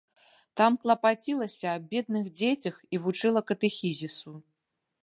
[0.61, 4.37] Там клапацілася аб бедных дзецях і вучыла катэхізісу.